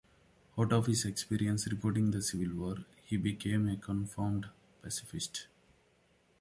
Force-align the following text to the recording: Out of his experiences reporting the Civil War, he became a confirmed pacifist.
Out 0.57 0.73
of 0.73 0.87
his 0.87 1.05
experiences 1.05 1.71
reporting 1.71 2.09
the 2.09 2.23
Civil 2.23 2.57
War, 2.57 2.77
he 3.05 3.17
became 3.17 3.69
a 3.69 3.77
confirmed 3.77 4.47
pacifist. 4.81 5.45